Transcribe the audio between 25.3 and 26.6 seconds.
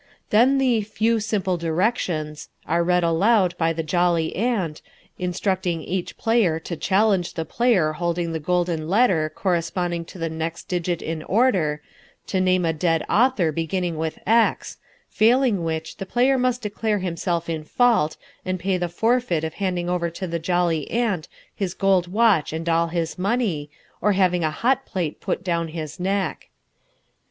down his neck.